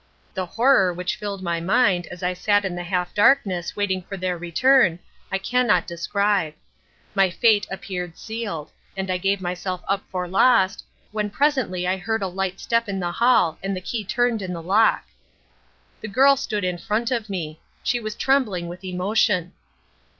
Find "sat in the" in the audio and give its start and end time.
2.33-2.81